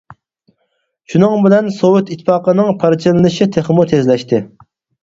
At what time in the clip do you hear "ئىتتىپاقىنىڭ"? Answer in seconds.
2.17-2.73